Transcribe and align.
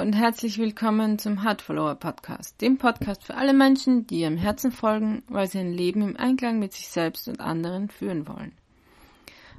und 0.00 0.14
herzlich 0.14 0.56
willkommen 0.56 1.18
zum 1.18 1.42
Heart 1.42 1.60
Follower 1.60 1.94
Podcast, 1.94 2.58
dem 2.62 2.78
Podcast 2.78 3.22
für 3.22 3.34
alle 3.34 3.52
Menschen, 3.52 4.06
die 4.06 4.20
ihrem 4.20 4.38
Herzen 4.38 4.72
folgen, 4.72 5.22
weil 5.28 5.46
sie 5.46 5.58
ein 5.58 5.74
Leben 5.74 6.00
im 6.00 6.16
Einklang 6.16 6.58
mit 6.58 6.72
sich 6.72 6.88
selbst 6.88 7.28
und 7.28 7.40
anderen 7.40 7.90
führen 7.90 8.26
wollen. 8.26 8.52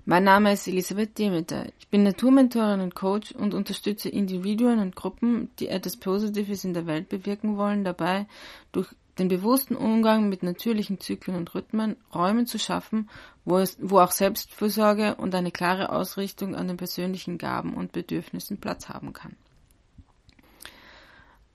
Mein 0.03 0.23
Name 0.23 0.53
ist 0.53 0.67
Elisabeth 0.67 1.19
Demeter. 1.19 1.67
Ich 1.77 1.89
bin 1.89 2.01
Naturmentorin 2.01 2.81
und 2.81 2.95
Coach 2.95 3.33
und 3.33 3.53
unterstütze 3.53 4.09
Individuen 4.09 4.79
und 4.79 4.95
Gruppen, 4.95 5.51
die 5.59 5.67
etwas 5.67 5.95
Positives 5.97 6.63
in 6.63 6.73
der 6.73 6.87
Welt 6.87 7.07
bewirken 7.07 7.55
wollen, 7.55 7.83
dabei 7.83 8.25
durch 8.71 8.87
den 9.19 9.27
bewussten 9.27 9.75
Umgang 9.75 10.27
mit 10.27 10.41
natürlichen 10.41 10.99
Zyklen 10.99 11.37
und 11.37 11.53
Rhythmen 11.53 11.97
Räume 12.15 12.45
zu 12.45 12.57
schaffen, 12.57 13.11
wo, 13.45 13.59
es, 13.59 13.77
wo 13.79 13.99
auch 13.99 14.11
Selbstfürsorge 14.11 15.13
und 15.15 15.35
eine 15.35 15.51
klare 15.51 15.91
Ausrichtung 15.91 16.55
an 16.55 16.67
den 16.67 16.77
persönlichen 16.77 17.37
Gaben 17.37 17.75
und 17.75 17.91
Bedürfnissen 17.91 18.57
Platz 18.57 18.89
haben 18.89 19.13
kann. 19.13 19.35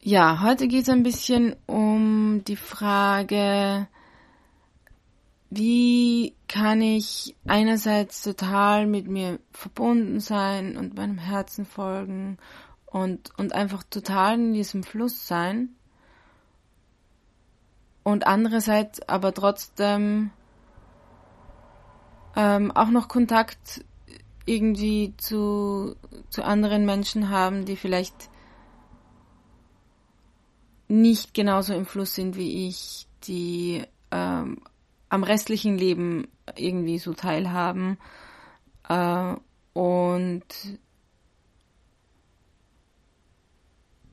Ja, 0.09 0.41
heute 0.41 0.69
geht 0.69 0.85
es 0.85 0.89
ein 0.89 1.03
bisschen 1.03 1.57
um 1.67 2.45
die 2.47 2.55
Frage, 2.55 3.89
wie 5.51 6.33
kann 6.47 6.81
ich 6.81 7.35
einerseits 7.45 8.23
total 8.23 8.87
mit 8.87 9.09
mir 9.09 9.41
verbunden 9.51 10.21
sein 10.21 10.77
und 10.77 10.95
meinem 10.95 11.19
Herzen 11.19 11.67
folgen 11.67 12.39
und, 12.85 13.37
und 13.37 13.53
einfach 13.53 13.83
total 13.83 14.35
in 14.35 14.53
diesem 14.53 14.85
Fluss 14.85 15.27
sein. 15.27 15.71
Und 18.05 18.29
andererseits 18.29 19.03
aber 19.09 19.35
trotzdem 19.35 20.31
ähm, 22.37 22.71
auch 22.71 22.91
noch 22.91 23.09
Kontakt 23.09 23.85
irgendwie 24.45 25.15
zu, 25.17 25.97
zu 26.31 26.45
anderen 26.45 26.87
Menschen 26.87 27.29
haben, 27.29 27.65
die 27.65 27.75
vielleicht 27.75 28.31
nicht 30.89 31.35
genauso 31.35 31.75
im 31.75 31.87
Fluss 31.87 32.15
sind 32.15 32.37
wie 32.37 32.69
ich, 32.69 33.07
die 33.25 33.83
ähm, 34.11 34.63
am 35.09 35.25
restlichen 35.25 35.79
Leben 35.79 36.29
irgendwie 36.57 36.99
so 36.99 37.15
teilhaben. 37.15 37.99
Äh, 38.89 39.35
und 39.73 40.45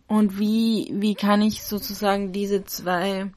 und 0.07 0.39
wie 0.39 0.91
wie 0.94 1.16
kann 1.16 1.41
ich 1.41 1.63
sozusagen 1.63 2.33
diese 2.33 2.66
zwei 2.66 3.31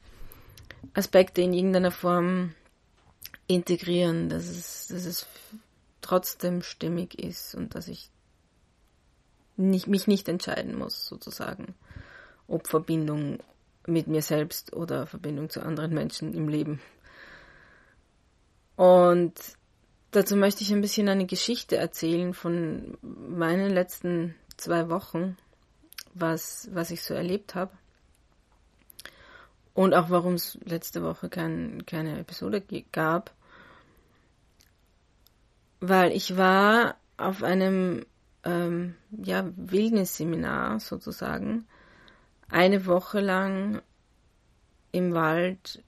Aspekte 0.93 1.41
in 1.41 1.53
irgendeiner 1.53 1.91
Form 1.91 2.53
integrieren, 3.47 4.29
dass 4.29 4.45
es 4.47 4.87
dass 4.87 5.05
es 5.05 5.27
trotzdem 6.01 6.61
stimmig 6.61 7.17
ist 7.19 7.55
und 7.55 7.75
dass 7.75 7.87
ich 7.87 8.09
nicht, 9.57 9.87
mich 9.87 10.07
nicht 10.07 10.29
entscheiden 10.29 10.77
muss 10.77 11.07
sozusagen 11.07 11.73
ob 12.47 12.67
Verbindung 12.67 13.39
mit 13.85 14.07
mir 14.07 14.21
selbst 14.21 14.73
oder 14.73 15.07
Verbindung 15.07 15.49
zu 15.49 15.61
anderen 15.61 15.93
Menschen 15.93 16.33
im 16.33 16.49
Leben. 16.49 16.79
Und 18.75 19.33
dazu 20.11 20.35
möchte 20.35 20.63
ich 20.63 20.71
ein 20.71 20.81
bisschen 20.81 21.09
eine 21.09 21.25
Geschichte 21.25 21.77
erzählen 21.77 22.33
von 22.33 22.97
meinen 23.01 23.71
letzten 23.71 24.35
zwei 24.57 24.89
Wochen, 24.89 25.37
was, 26.13 26.69
was 26.71 26.91
ich 26.91 27.01
so 27.01 27.13
erlebt 27.13 27.55
habe. 27.55 27.71
Und 29.73 29.93
auch 29.93 30.09
warum 30.09 30.33
es 30.33 30.57
letzte 30.63 31.03
Woche 31.03 31.29
kein, 31.29 31.85
keine 31.85 32.19
Episode 32.19 32.63
gab. 32.91 33.31
Weil 35.79 36.11
ich 36.11 36.35
war 36.35 36.95
auf 37.17 37.43
einem 37.43 38.05
ähm, 38.43 38.95
ja, 39.11 39.45
Wildnisseminar 39.55 40.79
sozusagen 40.79 41.67
eine 42.49 42.85
Woche 42.85 43.19
lang 43.19 43.81
im 44.91 45.13
Wald 45.13 45.83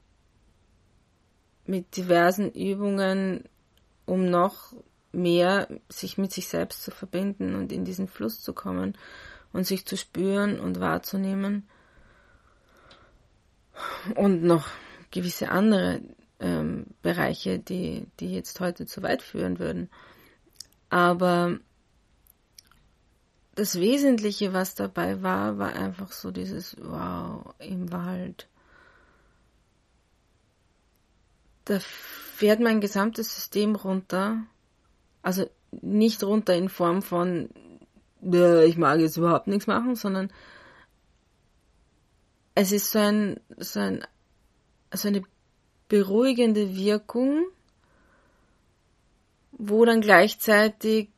mit 1.66 1.96
diversen 1.98 2.52
Übungen, 2.52 3.44
um 4.06 4.30
noch 4.30 4.74
mehr 5.12 5.68
sich 5.88 6.18
mit 6.18 6.32
sich 6.32 6.48
selbst 6.48 6.84
zu 6.84 6.92
verbinden 6.92 7.56
und 7.56 7.72
in 7.72 7.86
diesen 7.86 8.08
Fluss 8.08 8.42
zu 8.42 8.54
kommen 8.54 8.98
und 9.54 9.66
sich 9.66 9.86
zu 9.86 9.98
spüren 9.98 10.60
und 10.60 10.80
wahrzunehmen. 10.80 11.68
Und 14.16 14.44
noch 14.44 14.68
gewisse 15.12 15.50
andere 15.50 16.02
ähm, 16.40 16.88
Bereiche, 17.02 17.60
die, 17.60 18.08
die 18.20 18.34
jetzt 18.34 18.60
heute 18.60 18.86
zu 18.86 19.02
weit 19.04 19.22
führen 19.22 19.60
würden. 19.60 19.90
Aber 20.90 21.60
das 23.60 23.80
Wesentliche, 23.80 24.54
was 24.54 24.76
dabei 24.76 25.22
war, 25.22 25.58
war 25.58 25.74
einfach 25.74 26.12
so 26.12 26.32
dieses 26.32 26.78
Wow 26.82 27.54
im 27.60 27.92
Wald. 27.92 28.48
Da 31.66 31.80
fährt 31.80 32.62
mein 32.62 32.82
gesamtes 32.82 33.36
System 33.36 33.76
runter. 33.76 34.44
Also 35.22 35.50
nicht 35.72 36.24
runter 36.24 36.56
in 36.56 36.70
Form 36.70 37.02
von 37.02 37.50
ich 38.22 38.78
mag 38.78 39.00
jetzt 39.00 39.18
überhaupt 39.18 39.48
nichts 39.48 39.68
machen, 39.68 39.96
sondern 39.96 40.30
es 42.54 42.72
ist 42.72 42.92
so 42.92 43.00
ein, 43.00 43.40
so 43.58 43.80
ein, 43.80 44.06
so 44.94 45.08
eine 45.08 45.24
beruhigende 45.88 46.76
Wirkung, 46.76 47.46
wo 49.52 49.86
dann 49.86 50.02
gleichzeitig 50.02 51.10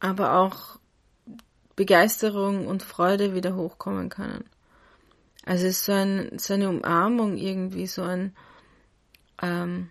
aber 0.00 0.36
auch 0.36 0.78
Begeisterung 1.76 2.66
und 2.66 2.82
Freude 2.82 3.34
wieder 3.34 3.54
hochkommen 3.54 4.08
können. 4.08 4.44
Also 5.44 5.66
es 5.66 5.78
ist 5.78 5.84
so, 5.84 5.92
ein, 5.92 6.38
so 6.38 6.54
eine 6.54 6.68
Umarmung 6.68 7.36
irgendwie, 7.36 7.86
so 7.86 8.02
ein, 8.02 8.34
ähm, 9.40 9.90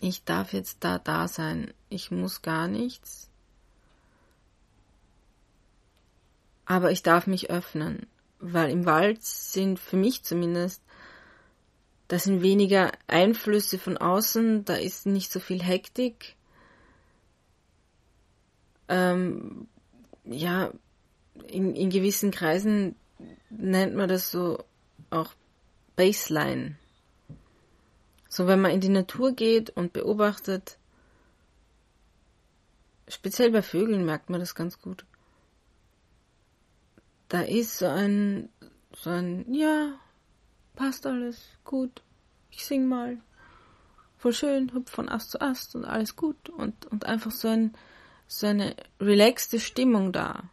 ich 0.00 0.24
darf 0.24 0.52
jetzt 0.52 0.78
da 0.80 0.98
da 0.98 1.28
sein, 1.28 1.72
ich 1.88 2.10
muss 2.10 2.42
gar 2.42 2.68
nichts, 2.68 3.30
aber 6.66 6.90
ich 6.90 7.02
darf 7.02 7.26
mich 7.26 7.50
öffnen, 7.50 8.06
weil 8.38 8.70
im 8.70 8.86
Wald 8.86 9.22
sind 9.22 9.78
für 9.78 9.96
mich 9.96 10.22
zumindest, 10.22 10.82
da 12.08 12.18
sind 12.18 12.42
weniger 12.42 12.92
Einflüsse 13.06 13.78
von 13.78 13.96
außen, 13.96 14.64
da 14.64 14.74
ist 14.74 15.06
nicht 15.06 15.32
so 15.32 15.40
viel 15.40 15.62
Hektik, 15.62 16.36
ähm, 18.90 19.68
ja, 20.24 20.70
in, 21.46 21.74
in 21.74 21.90
gewissen 21.90 22.30
Kreisen 22.30 22.96
nennt 23.48 23.94
man 23.94 24.08
das 24.08 24.30
so 24.30 24.62
auch 25.08 25.32
Baseline. 25.96 26.76
So, 28.28 28.46
wenn 28.46 28.60
man 28.60 28.72
in 28.72 28.80
die 28.80 28.88
Natur 28.88 29.32
geht 29.32 29.70
und 29.70 29.92
beobachtet, 29.92 30.78
speziell 33.08 33.50
bei 33.50 33.62
Vögeln 33.62 34.04
merkt 34.04 34.30
man 34.30 34.40
das 34.40 34.54
ganz 34.54 34.80
gut. 34.80 35.04
Da 37.28 37.42
ist 37.42 37.78
so 37.78 37.86
ein, 37.86 38.48
so 38.96 39.10
ein, 39.10 39.52
ja, 39.52 39.94
passt 40.74 41.06
alles, 41.06 41.40
gut, 41.64 42.02
ich 42.50 42.64
sing 42.64 42.86
mal, 42.86 43.18
voll 44.16 44.32
schön, 44.32 44.72
hüpf 44.72 44.90
von 44.90 45.08
Ast 45.08 45.30
zu 45.30 45.40
Ast 45.40 45.74
und 45.76 45.84
alles 45.84 46.16
gut 46.16 46.50
und, 46.50 46.86
und 46.86 47.06
einfach 47.06 47.30
so 47.30 47.48
ein, 47.48 47.72
so 48.32 48.46
eine 48.46 48.76
relaxte 49.00 49.58
Stimmung 49.58 50.12
da. 50.12 50.44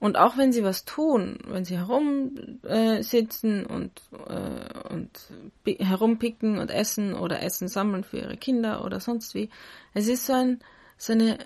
Und 0.00 0.18
auch 0.18 0.36
wenn 0.36 0.52
sie 0.52 0.64
was 0.64 0.84
tun, 0.84 1.38
wenn 1.46 1.64
sie 1.64 1.78
herumsitzen 1.78 3.64
äh, 3.64 3.72
und, 3.72 4.02
äh, 4.26 4.92
und 4.92 5.30
herumpicken 5.64 6.58
und 6.58 6.70
essen 6.70 7.14
oder 7.14 7.42
Essen 7.42 7.68
sammeln 7.68 8.02
für 8.02 8.18
ihre 8.18 8.36
Kinder 8.36 8.84
oder 8.84 8.98
sonst 8.98 9.34
wie, 9.34 9.48
es 9.94 10.08
ist 10.08 10.26
so, 10.26 10.32
ein, 10.34 10.58
so, 10.98 11.12
eine, 11.12 11.38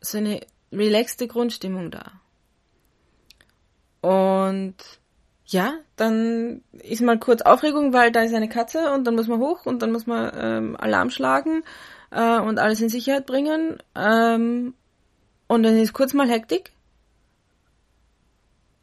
so 0.00 0.16
eine 0.18 0.40
relaxte 0.72 1.28
Grundstimmung 1.28 1.90
da. 1.90 2.12
Und 4.00 4.76
ja, 5.44 5.74
dann 5.96 6.62
ist 6.72 7.02
mal 7.02 7.18
kurz 7.18 7.42
Aufregung, 7.42 7.92
weil 7.92 8.10
da 8.10 8.22
ist 8.22 8.34
eine 8.34 8.48
Katze 8.48 8.92
und 8.94 9.04
dann 9.04 9.14
muss 9.14 9.28
man 9.28 9.40
hoch 9.40 9.66
und 9.66 9.82
dann 9.82 9.92
muss 9.92 10.06
man 10.06 10.32
ähm, 10.34 10.76
Alarm 10.80 11.10
schlagen 11.10 11.62
äh, 12.14 12.38
und 12.38 12.58
alles 12.58 12.80
in 12.80 12.88
Sicherheit 12.88 13.26
bringen. 13.26 13.82
Ähm, 13.94 14.74
und 15.48 15.62
dann 15.62 15.76
ist 15.76 15.92
kurz 15.92 16.14
mal 16.14 16.30
Hektik. 16.30 16.72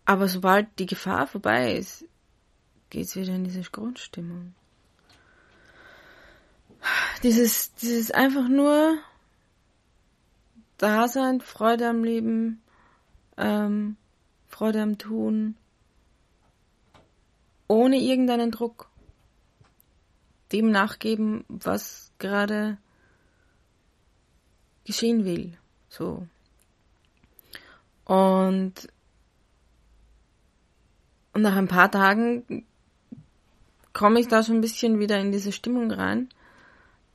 Aber 0.05 0.27
sobald 0.27 0.67
die 0.77 0.85
Gefahr 0.85 1.25
vorbei 1.25 1.75
ist, 1.77 2.05
geht's 2.89 3.15
wieder 3.15 3.33
in 3.33 3.45
diese 3.45 3.61
Grundstimmung. 3.61 4.53
Dieses, 7.23 7.73
dieses 7.75 8.11
einfach 8.11 8.49
nur 8.49 8.97
Dasein, 10.77 11.39
Freude 11.39 11.87
am 11.87 12.03
Leben, 12.03 12.61
ähm, 13.37 13.95
Freude 14.47 14.81
am 14.81 14.97
Tun, 14.97 15.55
ohne 17.67 17.97
irgendeinen 17.97 18.51
Druck. 18.51 18.89
Dem 20.51 20.71
nachgeben, 20.71 21.45
was 21.47 22.11
gerade 22.17 22.77
geschehen 24.85 25.25
will. 25.25 25.57
So. 25.89 26.27
Und, 28.05 28.73
und 31.33 31.41
nach 31.41 31.55
ein 31.55 31.67
paar 31.67 31.91
Tagen 31.91 32.65
komme 33.93 34.19
ich 34.19 34.27
da 34.27 34.43
schon 34.43 34.55
ein 34.55 34.61
bisschen 34.61 34.99
wieder 34.99 35.19
in 35.19 35.31
diese 35.31 35.51
Stimmung 35.51 35.91
rein. 35.91 36.29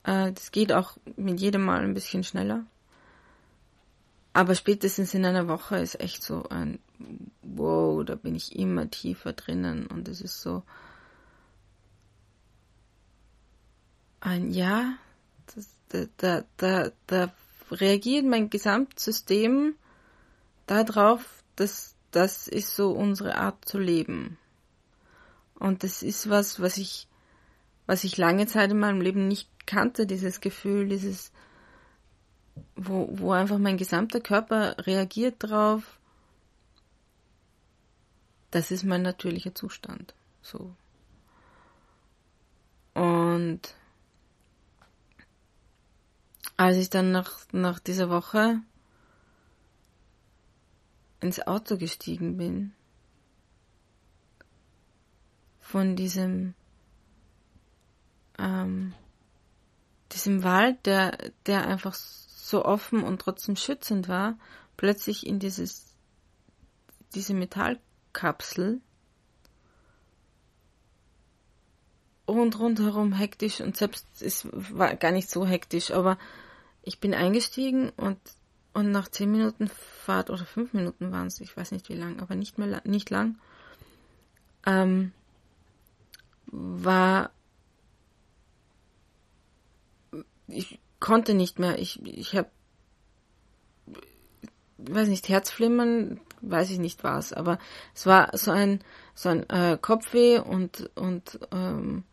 Äh, 0.04 0.32
das 0.32 0.52
geht 0.52 0.72
auch 0.72 0.96
mit 1.16 1.40
jedem 1.40 1.64
Mal 1.64 1.82
ein 1.82 1.94
bisschen 1.94 2.24
schneller. 2.24 2.64
Aber 4.32 4.54
spätestens 4.54 5.14
in 5.14 5.24
einer 5.24 5.48
Woche 5.48 5.78
ist 5.78 5.98
echt 6.00 6.22
so 6.22 6.48
ein 6.50 6.78
Wow, 7.42 8.04
da 8.04 8.16
bin 8.16 8.34
ich 8.34 8.56
immer 8.56 8.90
tiefer 8.90 9.32
drinnen 9.32 9.86
und 9.86 10.08
es 10.08 10.20
ist 10.20 10.40
so 10.42 10.62
ein 14.20 14.50
Ja, 14.50 14.94
da, 15.88 16.06
da, 16.18 16.44
da, 16.56 16.90
da 17.06 17.32
reagiert 17.70 18.24
mein 18.24 18.50
Gesamtsystem 18.50 19.74
darauf, 20.66 21.42
dass 21.56 21.94
das 22.10 22.48
ist 22.48 22.74
so 22.74 22.92
unsere 22.92 23.36
Art 23.36 23.64
zu 23.66 23.78
leben. 23.78 24.38
Und 25.58 25.82
das 25.82 26.02
ist 26.02 26.28
was, 26.30 26.60
was 26.60 26.76
ich, 26.76 27.08
was 27.86 28.04
ich 28.04 28.16
lange 28.16 28.46
Zeit 28.46 28.70
in 28.70 28.78
meinem 28.78 29.00
Leben 29.00 29.28
nicht 29.28 29.48
kannte, 29.66 30.06
dieses 30.06 30.40
Gefühl, 30.40 30.88
dieses, 30.88 31.32
wo, 32.74 33.08
wo 33.10 33.32
einfach 33.32 33.58
mein 33.58 33.76
gesamter 33.76 34.20
Körper 34.20 34.76
reagiert 34.86 35.36
drauf. 35.38 35.98
Das 38.50 38.70
ist 38.70 38.84
mein 38.84 39.02
natürlicher 39.02 39.54
Zustand. 39.54 40.14
So. 40.40 40.74
Und 42.94 43.74
als 46.56 46.76
ich 46.76 46.90
dann 46.90 47.12
nach, 47.12 47.38
nach 47.52 47.78
dieser 47.78 48.08
Woche 48.08 48.60
ins 51.20 51.46
Auto 51.46 51.76
gestiegen 51.76 52.36
bin, 52.36 52.72
von 55.60 55.96
diesem, 55.96 56.54
ähm, 58.38 58.94
diesem 60.12 60.44
Wald, 60.44 60.86
der, 60.86 61.32
der 61.46 61.66
einfach 61.66 61.94
so 61.94 62.64
offen 62.64 63.02
und 63.02 63.20
trotzdem 63.20 63.56
schützend 63.56 64.08
war, 64.08 64.38
plötzlich 64.76 65.26
in 65.26 65.40
dieses, 65.40 65.96
diese 67.14 67.34
Metallkapsel 67.34 68.80
und 72.26 72.58
rundherum 72.58 73.12
hektisch 73.12 73.60
und 73.60 73.76
selbst 73.76 74.06
es 74.20 74.48
war 74.52 74.94
gar 74.96 75.12
nicht 75.12 75.28
so 75.28 75.46
hektisch, 75.46 75.90
aber 75.90 76.18
ich 76.86 77.00
bin 77.00 77.12
eingestiegen 77.12 77.90
und 77.90 78.18
und 78.72 78.90
nach 78.90 79.08
zehn 79.08 79.30
Minuten 79.32 79.68
Fahrt 79.68 80.30
oder 80.30 80.44
fünf 80.44 80.72
Minuten 80.72 81.10
waren 81.10 81.26
es, 81.26 81.40
ich 81.40 81.56
weiß 81.56 81.72
nicht 81.72 81.88
wie 81.88 81.94
lang, 81.94 82.20
aber 82.20 82.34
nicht 82.34 82.58
mehr 82.58 82.80
nicht 82.84 83.10
lang, 83.10 83.38
ähm, 84.64 85.12
war 86.46 87.30
ich 90.46 90.78
konnte 91.00 91.34
nicht 91.34 91.58
mehr. 91.58 91.78
Ich 91.78 92.00
ich 92.04 92.36
habe 92.36 92.50
weiß 94.78 95.08
nicht 95.08 95.28
Herzflimmern, 95.28 96.20
weiß 96.40 96.70
ich 96.70 96.78
nicht 96.78 97.02
was, 97.02 97.32
aber 97.32 97.58
es 97.94 98.06
war 98.06 98.36
so 98.36 98.52
ein 98.52 98.80
so 99.14 99.30
ein 99.30 99.48
äh, 99.50 99.78
Kopfweh 99.80 100.38
und 100.38 100.90
und 100.94 101.40
ähm, 101.50 102.04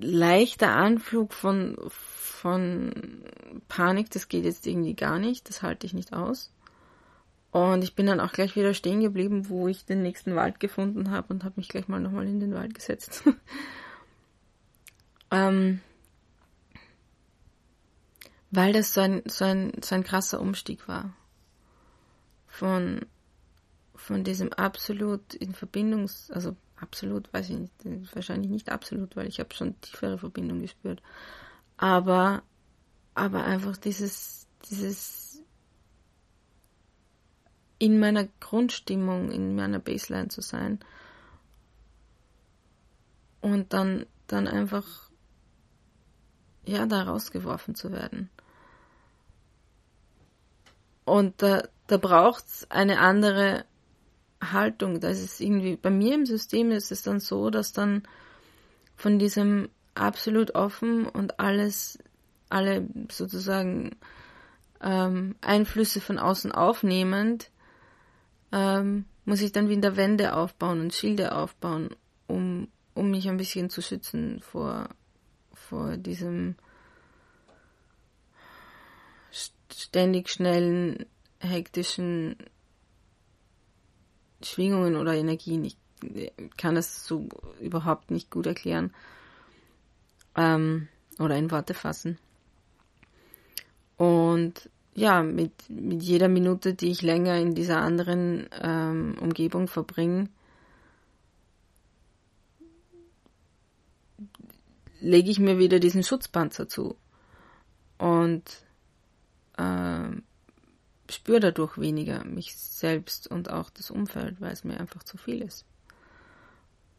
leichter 0.00 0.74
Anflug 0.74 1.32
von, 1.32 1.76
von 1.88 3.22
Panik, 3.68 4.10
das 4.10 4.28
geht 4.28 4.44
jetzt 4.44 4.66
irgendwie 4.66 4.94
gar 4.94 5.18
nicht, 5.18 5.48
das 5.48 5.62
halte 5.62 5.86
ich 5.86 5.94
nicht 5.94 6.12
aus. 6.12 6.52
Und 7.50 7.82
ich 7.82 7.94
bin 7.94 8.06
dann 8.06 8.20
auch 8.20 8.32
gleich 8.32 8.56
wieder 8.56 8.74
stehen 8.74 9.00
geblieben, 9.00 9.48
wo 9.48 9.68
ich 9.68 9.84
den 9.84 10.02
nächsten 10.02 10.36
Wald 10.36 10.60
gefunden 10.60 11.10
habe 11.10 11.32
und 11.32 11.44
habe 11.44 11.54
mich 11.56 11.68
gleich 11.68 11.88
mal 11.88 12.00
nochmal 12.00 12.26
in 12.26 12.40
den 12.40 12.54
Wald 12.54 12.74
gesetzt. 12.74 13.24
ähm, 15.30 15.80
weil 18.50 18.72
das 18.72 18.94
so 18.94 19.00
ein, 19.00 19.22
so, 19.26 19.44
ein, 19.44 19.72
so 19.82 19.94
ein 19.94 20.04
krasser 20.04 20.40
Umstieg 20.40 20.88
war. 20.88 21.14
Von, 22.46 23.00
von 23.94 24.24
diesem 24.24 24.52
absolut 24.52 25.34
in 25.34 25.54
Verbindung, 25.54 26.10
also 26.30 26.56
absolut, 26.80 27.32
weiß 27.32 27.50
ich 27.50 27.58
nicht, 27.84 28.14
wahrscheinlich 28.14 28.50
nicht 28.50 28.70
absolut, 28.70 29.16
weil 29.16 29.26
ich 29.26 29.40
habe 29.40 29.54
schon 29.54 29.80
tiefere 29.80 30.18
Verbindung 30.18 30.60
gespürt. 30.60 31.02
Aber, 31.76 32.42
aber 33.14 33.44
einfach 33.44 33.76
dieses, 33.76 34.46
dieses 34.70 35.42
in 37.78 37.98
meiner 37.98 38.26
Grundstimmung, 38.40 39.30
in 39.30 39.54
meiner 39.54 39.78
Baseline 39.78 40.28
zu 40.28 40.40
sein 40.40 40.80
und 43.40 43.72
dann, 43.72 44.06
dann 44.26 44.48
einfach, 44.48 44.84
ja, 46.64 46.86
da 46.86 47.04
rausgeworfen 47.04 47.74
zu 47.74 47.92
werden. 47.92 48.30
Und 51.04 51.40
da, 51.40 51.62
da 51.86 51.96
braucht's 51.96 52.70
eine 52.70 52.98
andere 52.98 53.64
Haltung. 54.40 55.00
Das 55.00 55.20
ist 55.20 55.40
irgendwie, 55.40 55.76
bei 55.76 55.90
mir 55.90 56.14
im 56.14 56.26
System 56.26 56.70
ist 56.70 56.92
es 56.92 57.02
dann 57.02 57.20
so, 57.20 57.50
dass 57.50 57.72
dann 57.72 58.02
von 58.96 59.18
diesem 59.18 59.68
absolut 59.94 60.54
offen 60.54 61.06
und 61.06 61.40
alles, 61.40 61.98
alle 62.48 62.86
sozusagen 63.10 63.96
ähm, 64.80 65.34
Einflüsse 65.40 66.00
von 66.00 66.18
außen 66.18 66.52
aufnehmend, 66.52 67.50
ähm, 68.52 69.04
muss 69.24 69.40
ich 69.40 69.52
dann 69.52 69.68
wieder 69.68 69.96
Wände 69.96 70.34
aufbauen 70.34 70.80
und 70.80 70.94
Schilde 70.94 71.34
aufbauen, 71.34 71.90
um, 72.26 72.68
um 72.94 73.10
mich 73.10 73.28
ein 73.28 73.36
bisschen 73.36 73.70
zu 73.70 73.82
schützen 73.82 74.40
vor, 74.40 74.88
vor 75.52 75.96
diesem 75.96 76.54
ständig 79.70 80.30
schnellen, 80.30 81.04
hektischen 81.40 82.36
Schwingungen 84.42 84.96
oder 84.96 85.14
Energien. 85.14 85.64
Ich 85.64 85.76
kann 86.56 86.76
es 86.76 87.04
so 87.04 87.28
überhaupt 87.60 88.10
nicht 88.10 88.30
gut 88.30 88.46
erklären 88.46 88.92
ähm, 90.36 90.88
oder 91.18 91.36
in 91.36 91.50
Worte 91.50 91.74
fassen. 91.74 92.18
Und 93.96 94.70
ja, 94.94 95.22
mit, 95.22 95.52
mit 95.68 96.02
jeder 96.02 96.28
Minute, 96.28 96.74
die 96.74 96.90
ich 96.90 97.02
länger 97.02 97.36
in 97.36 97.54
dieser 97.54 97.80
anderen 97.80 98.48
ähm, 98.60 99.16
Umgebung 99.20 99.68
verbringe, 99.68 100.28
lege 105.00 105.30
ich 105.30 105.38
mir 105.38 105.58
wieder 105.58 105.78
diesen 105.78 106.02
Schutzpanzer 106.02 106.68
zu. 106.68 106.96
Und 107.98 108.44
ähm, 109.58 110.22
spüre 111.10 111.40
dadurch 111.40 111.78
weniger 111.78 112.24
mich 112.24 112.56
selbst 112.56 113.26
und 113.26 113.50
auch 113.50 113.70
das 113.70 113.90
Umfeld, 113.90 114.40
weil 114.40 114.52
es 114.52 114.64
mir 114.64 114.78
einfach 114.78 115.02
zu 115.02 115.16
viel 115.16 115.42
ist. 115.42 115.64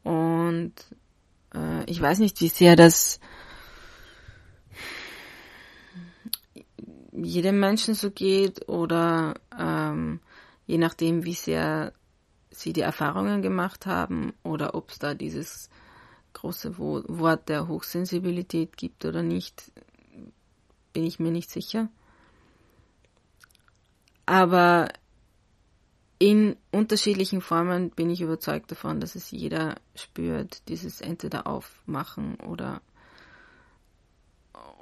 Und 0.04 0.74
äh, 1.54 1.84
ich 1.86 2.02
weiß 2.02 2.20
nicht, 2.20 2.40
wie 2.42 2.48
sehr 2.48 2.76
das 2.76 3.20
jedem 7.12 7.60
Menschen 7.60 7.94
so 7.96 8.12
geht 8.12 8.68
oder 8.70 9.36
ähm, 9.58 10.20
je 10.66 10.78
nachdem, 10.78 11.26
wie 11.26 11.34
sehr 11.34 11.94
sie 12.52 12.74
die 12.74 12.82
Erfahrungen 12.82 13.42
gemacht 13.42 13.86
haben 13.86 14.34
oder 14.44 14.76
ob 14.76 14.92
es 14.92 15.00
da 15.00 15.14
dieses 15.14 15.70
große 16.34 16.78
Wort 16.78 17.50
der 17.50 17.68
Hochsensibilität 17.68 18.78
gibt 18.78 19.06
oder 19.06 19.24
nicht, 19.24 19.72
bin 20.94 21.04
ich 21.04 21.20
mir 21.20 21.32
nicht 21.32 21.50
sicher. 21.50 21.90
Aber 24.30 24.90
in 26.20 26.56
unterschiedlichen 26.72 27.42
Formen 27.42 27.90
bin 27.90 28.12
ich 28.12 28.22
überzeugt 28.22 28.70
davon, 28.70 29.00
dass 29.00 29.16
es 29.16 29.32
jeder 29.32 29.78
spürt, 29.96 30.70
dieses 30.70 31.02
entweder 31.02 31.48
aufmachen 31.48 32.36
oder 32.36 32.84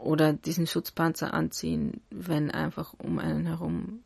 oder 0.01 0.33
diesen 0.33 0.67
Schutzpanzer 0.67 1.33
anziehen, 1.33 2.01
wenn 2.09 2.51
einfach 2.51 2.93
um 2.97 3.19
einen 3.19 3.45
herum 3.45 4.03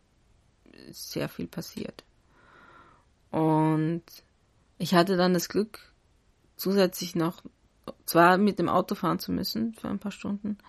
sehr 0.92 1.28
viel 1.28 1.48
passiert. 1.48 2.04
Und 3.32 4.04
ich 4.78 4.94
hatte 4.94 5.18
dann 5.18 5.34
das 5.34 5.50
Glück, 5.50 5.80
zusätzlich 6.56 7.16
noch 7.16 7.42
zwar 8.06 8.38
mit 8.38 8.60
dem 8.60 8.70
Auto 8.70 8.94
fahren 8.94 9.18
zu 9.18 9.32
müssen 9.32 9.74
für 9.74 9.88
ein 9.88 9.98
paar 9.98 10.12
Stunden, 10.12 10.60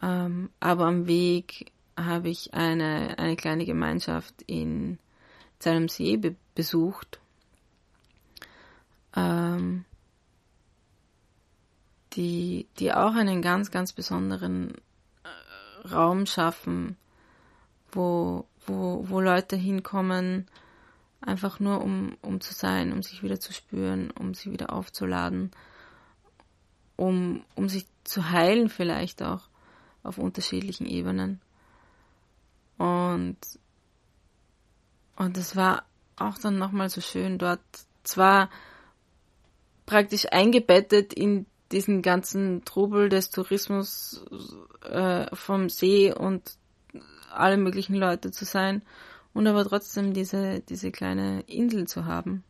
ähm, 0.00 0.48
aber 0.60 0.86
am 0.86 1.06
Weg 1.06 1.72
habe 1.96 2.28
ich 2.28 2.54
eine, 2.54 3.18
eine 3.18 3.36
kleine 3.36 3.64
Gemeinschaft 3.64 4.42
in 4.46 4.98
Zellumsee 5.58 6.16
be 6.16 6.36
besucht, 6.54 7.20
ähm, 9.14 9.84
die, 12.14 12.66
die 12.78 12.92
auch 12.92 13.14
einen 13.14 13.42
ganz, 13.42 13.70
ganz 13.70 13.92
besonderen 13.92 14.74
äh, 15.24 15.88
Raum 15.88 16.24
schaffen, 16.24 16.96
wo, 17.92 18.46
wo, 18.66 19.04
wo 19.08 19.20
Leute 19.20 19.56
hinkommen, 19.56 20.46
einfach 21.20 21.60
nur 21.60 21.82
um, 21.82 22.16
um 22.22 22.40
zu 22.40 22.54
sein, 22.54 22.92
um 22.92 23.02
sich 23.02 23.22
wieder 23.22 23.38
zu 23.38 23.52
spüren, 23.52 24.10
um 24.12 24.32
sich 24.32 24.50
wieder 24.50 24.72
aufzuladen, 24.72 25.50
um, 26.96 27.44
um 27.54 27.68
sich 27.68 27.86
zu 28.04 28.30
heilen 28.30 28.70
vielleicht 28.70 29.22
auch 29.22 29.48
auf 30.02 30.16
unterschiedlichen 30.18 30.86
Ebenen. 30.86 31.40
Und, 32.78 33.36
und 35.16 35.36
es 35.36 35.56
war 35.56 35.84
auch 36.16 36.38
dann 36.38 36.58
nochmal 36.58 36.88
so 36.88 37.00
schön 37.00 37.38
dort, 37.38 37.60
zwar 38.02 38.50
praktisch 39.84 40.26
eingebettet 40.30 41.12
in 41.12 41.46
diesen 41.72 42.02
ganzen 42.02 42.64
Trubel 42.64 43.08
des 43.08 43.30
Tourismus 43.30 44.24
äh, 44.82 45.34
vom 45.34 45.68
See 45.68 46.12
und 46.12 46.42
alle 47.30 47.56
möglichen 47.56 47.94
Leute 47.94 48.30
zu 48.30 48.44
sein 48.44 48.82
und 49.34 49.46
aber 49.46 49.64
trotzdem 49.64 50.14
diese, 50.14 50.60
diese 50.60 50.90
kleine 50.90 51.42
Insel 51.42 51.86
zu 51.86 52.06
haben, 52.06 52.44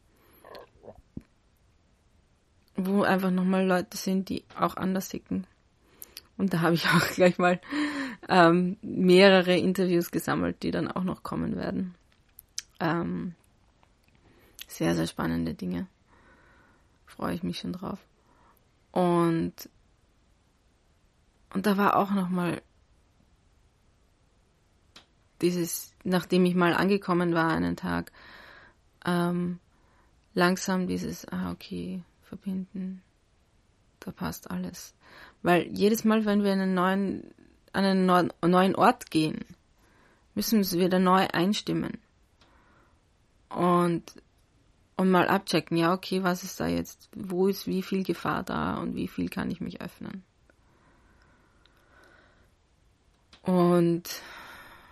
wo 2.76 3.02
einfach 3.02 3.30
nochmal 3.30 3.66
Leute 3.66 3.96
sind, 3.96 4.28
die 4.28 4.44
auch 4.58 4.76
anders 4.76 5.08
ticken. 5.08 5.46
Und 6.36 6.52
da 6.52 6.60
habe 6.60 6.74
ich 6.74 6.86
auch 6.88 7.08
gleich 7.14 7.38
mal 7.38 7.60
ähm, 8.28 8.76
mehrere 8.82 9.56
Interviews 9.56 10.10
gesammelt, 10.10 10.62
die 10.62 10.70
dann 10.70 10.90
auch 10.90 11.04
noch 11.04 11.22
kommen 11.22 11.56
werden. 11.56 11.94
Ähm, 12.80 13.34
sehr, 14.66 14.94
sehr 14.94 15.06
spannende 15.06 15.54
Dinge. 15.54 15.86
Freue 17.06 17.34
ich 17.34 17.42
mich 17.42 17.58
schon 17.58 17.72
drauf. 17.72 17.98
Und, 18.92 19.68
und 21.52 21.66
da 21.66 21.76
war 21.76 21.96
auch 21.96 22.10
nochmal 22.10 22.62
dieses, 25.40 25.94
nachdem 26.04 26.44
ich 26.44 26.54
mal 26.54 26.74
angekommen 26.74 27.34
war 27.34 27.50
einen 27.50 27.76
Tag, 27.76 28.12
ähm, 29.04 29.58
langsam 30.34 30.86
dieses, 30.86 31.26
ah, 31.28 31.52
okay, 31.52 32.02
verbinden, 32.22 33.02
da 34.00 34.10
passt 34.12 34.50
alles. 34.50 34.94
Weil 35.46 35.68
jedes 35.68 36.02
Mal, 36.02 36.24
wenn 36.24 36.42
wir 36.42 36.50
einen 36.50 36.74
neuen, 36.74 37.22
an 37.72 37.84
einen 37.84 38.32
neuen 38.42 38.74
Ort 38.74 39.12
gehen, 39.12 39.44
müssen 40.34 40.58
wir 40.58 40.84
wieder 40.84 40.98
neu 40.98 41.24
einstimmen. 41.32 41.98
Und, 43.48 44.02
und 44.96 45.08
mal 45.08 45.28
abchecken, 45.28 45.76
ja, 45.76 45.94
okay, 45.94 46.24
was 46.24 46.42
ist 46.42 46.58
da 46.58 46.66
jetzt, 46.66 47.08
wo 47.14 47.46
ist 47.46 47.68
wie 47.68 47.84
viel 47.84 48.02
Gefahr 48.02 48.42
da 48.42 48.78
und 48.78 48.96
wie 48.96 49.06
viel 49.06 49.28
kann 49.28 49.48
ich 49.52 49.60
mich 49.60 49.80
öffnen. 49.80 50.24
Und 53.42 54.20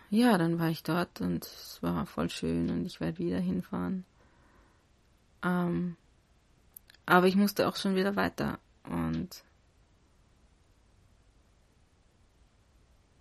ja, 0.09 0.39
dann 0.39 0.61
war 0.61 0.69
ich 0.69 0.85
dort 0.85 1.21
und 1.21 1.45
es 1.45 1.79
war 1.81 2.07
voll 2.07 2.31
schön 2.31 2.71
und 2.71 2.87
ich 2.87 3.01
werde 3.01 3.19
wieder 3.19 3.41
hinfahren. 3.41 4.05
Ähm, 5.43 5.97
aber 7.07 7.27
ich 7.27 7.35
musste 7.35 7.67
auch 7.67 7.75
schon 7.75 7.97
wieder 7.97 8.15
weiter 8.15 8.61
und 8.85 9.43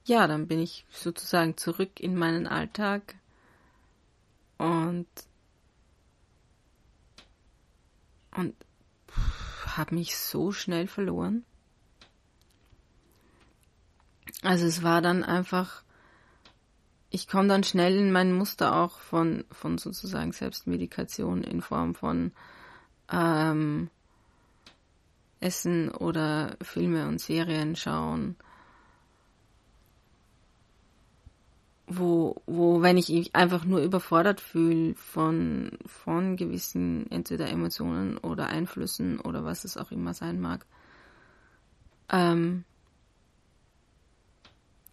ja, 0.05 0.27
dann 0.27 0.47
bin 0.47 0.59
ich 0.59 0.85
sozusagen 0.91 1.57
zurück 1.57 1.99
in 1.99 2.15
meinen 2.15 2.47
Alltag 2.47 3.15
und 4.57 5.07
und 8.35 8.55
habe 9.65 9.95
mich 9.95 10.17
so 10.17 10.51
schnell 10.51 10.87
verloren. 10.87 11.45
Also 14.41 14.65
es 14.65 14.83
war 14.83 15.01
dann 15.01 15.23
einfach 15.23 15.83
ich 17.13 17.27
komme 17.27 17.47
dann 17.47 17.63
schnell 17.63 17.95
in 17.95 18.11
mein 18.11 18.33
Muster 18.33 18.75
auch 18.75 18.97
von, 18.97 19.45
von 19.51 19.77
sozusagen 19.77 20.31
Selbstmedikation 20.31 21.43
in 21.43 21.61
Form 21.61 21.93
von 21.93 22.31
ähm, 23.11 23.91
Essen 25.39 25.91
oder 25.91 26.57
Filme 26.63 27.07
und 27.07 27.21
Serien 27.21 27.75
schauen, 27.75 28.35
wo, 31.87 32.41
wo 32.45 32.81
wenn 32.81 32.97
ich 32.97 33.09
mich 33.09 33.35
einfach 33.35 33.65
nur 33.65 33.81
überfordert 33.81 34.39
fühle 34.41 34.95
von, 34.95 35.77
von 35.85 36.37
gewissen 36.37 37.09
entweder 37.11 37.49
Emotionen 37.49 38.17
oder 38.17 38.47
Einflüssen 38.47 39.19
oder 39.19 39.43
was 39.43 39.65
es 39.65 39.77
auch 39.77 39.91
immer 39.91 40.13
sein 40.13 40.39
mag, 40.39 40.65
ähm, 42.09 42.63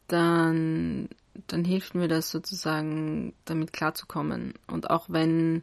dann 0.08 1.08
dann 1.46 1.64
hilft 1.64 1.94
mir 1.94 2.08
das 2.08 2.30
sozusagen, 2.30 3.34
damit 3.44 3.72
klarzukommen. 3.72 4.54
Und 4.66 4.90
auch 4.90 5.06
wenn, 5.08 5.62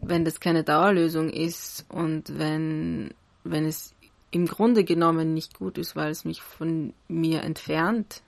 wenn 0.00 0.24
das 0.24 0.40
keine 0.40 0.64
Dauerlösung 0.64 1.30
ist 1.30 1.86
und 1.88 2.38
wenn, 2.38 3.14
wenn 3.44 3.64
es 3.64 3.94
im 4.30 4.46
Grunde 4.46 4.84
genommen 4.84 5.34
nicht 5.34 5.58
gut 5.58 5.78
ist, 5.78 5.96
weil 5.96 6.10
es 6.10 6.24
mich 6.24 6.42
von 6.42 6.92
mir 7.08 7.42
entfernt, 7.42 8.22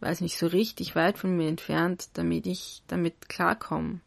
weil 0.00 0.12
es 0.12 0.20
mich 0.20 0.38
so 0.38 0.46
richtig 0.46 0.96
weit 0.96 1.18
von 1.18 1.36
mir 1.36 1.48
entfernt, 1.48 2.08
damit 2.14 2.46
ich 2.46 2.82
damit 2.88 3.28
klarkomme, 3.28 4.00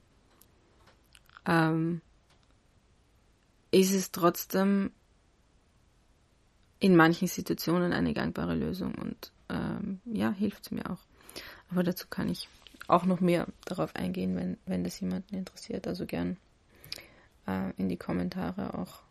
ähm, 1.45 2.01
ist 3.71 3.93
es 3.93 4.11
trotzdem 4.11 4.91
in 6.79 6.95
manchen 6.95 7.27
Situationen 7.27 7.93
eine 7.93 8.13
gangbare 8.13 8.55
Lösung 8.55 8.95
und 8.95 9.31
ähm, 9.49 10.01
ja, 10.05 10.31
hilft 10.31 10.71
mir 10.71 10.89
auch. 10.89 10.99
Aber 11.69 11.83
dazu 11.83 12.07
kann 12.09 12.29
ich 12.29 12.49
auch 12.87 13.05
noch 13.05 13.21
mehr 13.21 13.47
darauf 13.65 13.95
eingehen, 13.95 14.35
wenn, 14.35 14.57
wenn 14.65 14.83
das 14.83 14.99
jemanden 14.99 15.35
interessiert. 15.35 15.87
Also 15.87 16.05
gern 16.05 16.37
äh, 17.47 17.71
in 17.77 17.89
die 17.89 17.97
Kommentare 17.97 18.73
auch, 18.73 19.01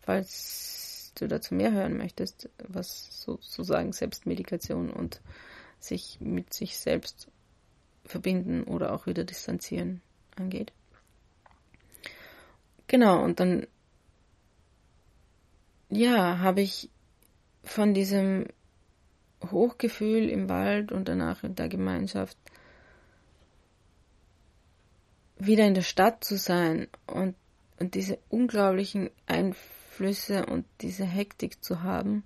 falls 0.00 1.12
du 1.16 1.28
dazu 1.28 1.54
mehr 1.54 1.72
hören 1.72 1.96
möchtest, 1.96 2.48
was 2.66 3.20
sozusagen 3.20 3.92
Selbstmedikation 3.92 4.90
und 4.90 5.20
sich 5.86 6.18
mit 6.20 6.52
sich 6.52 6.78
selbst 6.78 7.28
verbinden 8.04 8.64
oder 8.64 8.92
auch 8.92 9.06
wieder 9.06 9.24
distanzieren 9.24 10.00
angeht. 10.36 10.72
Genau, 12.86 13.22
und 13.22 13.40
dann 13.40 13.66
ja, 15.88 16.38
habe 16.38 16.60
ich 16.60 16.90
von 17.62 17.94
diesem 17.94 18.46
Hochgefühl 19.50 20.28
im 20.28 20.48
Wald 20.48 20.92
und 20.92 21.08
danach 21.08 21.44
in 21.44 21.54
der 21.54 21.68
Gemeinschaft 21.68 22.36
wieder 25.38 25.66
in 25.66 25.74
der 25.74 25.82
Stadt 25.82 26.24
zu 26.24 26.36
sein 26.36 26.88
und, 27.06 27.34
und 27.78 27.94
diese 27.94 28.18
unglaublichen 28.28 29.10
Einflüsse 29.26 30.46
und 30.46 30.64
diese 30.80 31.04
Hektik 31.04 31.62
zu 31.62 31.82
haben, 31.82 32.24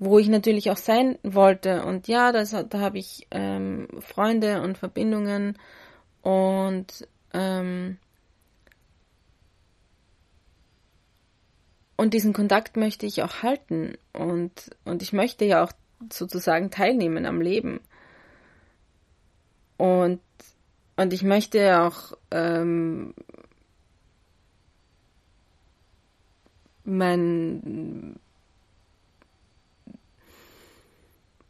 wo 0.00 0.18
ich 0.18 0.28
natürlich 0.28 0.70
auch 0.72 0.76
sein 0.76 1.18
wollte. 1.22 1.84
Und 1.84 2.08
ja, 2.08 2.32
das, 2.32 2.50
da 2.50 2.80
habe 2.80 2.98
ich 2.98 3.28
ähm, 3.30 3.86
Freunde 4.00 4.62
und 4.62 4.76
Verbindungen 4.76 5.56
und 6.22 7.06
ähm, 7.32 7.98
Und 12.00 12.14
diesen 12.14 12.32
Kontakt 12.32 12.78
möchte 12.78 13.04
ich 13.04 13.22
auch 13.22 13.42
halten 13.42 13.92
und, 14.14 14.70
und 14.86 15.02
ich 15.02 15.12
möchte 15.12 15.44
ja 15.44 15.62
auch 15.62 15.72
sozusagen 16.10 16.70
teilnehmen 16.70 17.26
am 17.26 17.42
Leben. 17.42 17.80
Und, 19.76 20.22
und 20.96 21.12
ich 21.12 21.22
möchte 21.22 21.78
auch 21.82 22.14
ähm, 22.30 23.12
mein, 26.84 28.18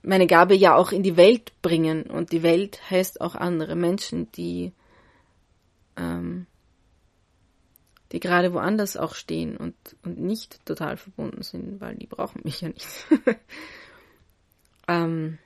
meine 0.02 0.26
Gabe 0.26 0.54
ja 0.54 0.74
auch 0.76 0.92
in 0.92 1.02
die 1.02 1.16
Welt 1.16 1.52
bringen. 1.62 2.04
Und 2.04 2.32
die 2.32 2.42
Welt 2.42 2.90
heißt 2.90 3.20
auch 3.20 3.34
andere 3.34 3.76
Menschen, 3.76 4.30
die 4.32 4.72
ähm, 5.96 6.46
die 8.12 8.20
gerade 8.20 8.52
woanders 8.52 8.96
auch 8.96 9.14
stehen 9.14 9.56
und, 9.56 9.74
und 10.02 10.18
nicht 10.18 10.64
total 10.66 10.96
verbunden 10.96 11.42
sind, 11.42 11.80
weil 11.80 11.94
die 11.94 12.06
brauchen 12.06 12.40
mich 12.44 12.60
ja 12.60 12.68
nicht. 12.68 12.88
ähm, 14.88 15.38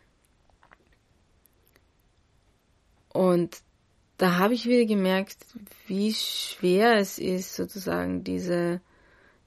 und 3.12 3.58
da 4.16 4.38
habe 4.38 4.54
ich 4.54 4.64
wieder 4.64 4.86
gemerkt, 4.86 5.44
wie 5.86 6.14
schwer 6.14 6.96
es 6.96 7.18
ist, 7.18 7.54
sozusagen 7.54 8.24
diese, 8.24 8.80